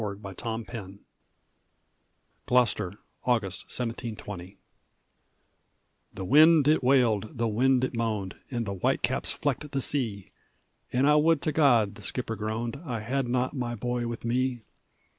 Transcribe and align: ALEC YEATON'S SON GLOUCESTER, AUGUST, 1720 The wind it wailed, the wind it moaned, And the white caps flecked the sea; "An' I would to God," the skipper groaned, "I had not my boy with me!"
ALEC 0.01 0.17
YEATON'S 0.23 0.71
SON 0.73 0.99
GLOUCESTER, 2.47 2.93
AUGUST, 3.27 3.65
1720 3.65 4.57
The 6.11 6.25
wind 6.25 6.67
it 6.67 6.83
wailed, 6.83 7.37
the 7.37 7.47
wind 7.47 7.83
it 7.83 7.95
moaned, 7.95 8.35
And 8.49 8.65
the 8.65 8.73
white 8.73 9.03
caps 9.03 9.31
flecked 9.31 9.69
the 9.69 9.79
sea; 9.79 10.31
"An' 10.91 11.05
I 11.05 11.17
would 11.17 11.39
to 11.43 11.51
God," 11.51 11.93
the 11.93 12.01
skipper 12.01 12.35
groaned, 12.35 12.79
"I 12.83 13.01
had 13.01 13.27
not 13.27 13.53
my 13.55 13.75
boy 13.75 14.07
with 14.07 14.25
me!" 14.25 14.63